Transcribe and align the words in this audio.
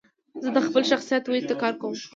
زه 0.43 0.49
د 0.55 0.59
خپل 0.67 0.83
شخصیت 0.91 1.23
ودي 1.25 1.43
ته 1.49 1.55
کار 1.61 1.73
کوم. 1.81 1.93